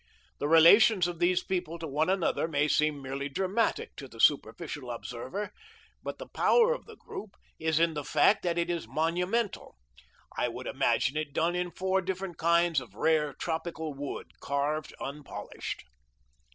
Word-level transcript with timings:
The 0.39 0.47
relations 0.47 1.07
of 1.07 1.19
these 1.19 1.43
people 1.43 1.77
to 1.77 1.85
one 1.87 2.09
another 2.09 2.47
may 2.47 2.67
seem 2.67 3.03
merely 3.03 3.29
dramatic 3.29 3.95
to 3.97 4.07
the 4.07 4.19
superficial 4.19 4.89
observer, 4.89 5.51
but 6.01 6.17
the 6.17 6.25
power 6.25 6.73
of 6.73 6.87
the 6.87 6.95
group 6.95 7.35
is 7.59 7.79
in 7.79 7.93
the 7.93 8.03
fact 8.03 8.41
that 8.41 8.57
it 8.57 8.71
is 8.71 8.87
monumental. 8.87 9.75
I 10.35 10.47
could 10.49 10.65
imagine 10.65 11.17
it 11.17 11.33
done 11.33 11.55
in 11.55 11.69
four 11.69 12.01
different 12.01 12.39
kinds 12.39 12.81
of 12.81 12.95
rare 12.95 13.35
tropical 13.35 13.93
wood, 13.93 14.31
carved 14.39 14.91
unpolished. 14.99 15.83